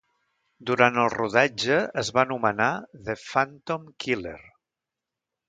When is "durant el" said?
0.69-1.11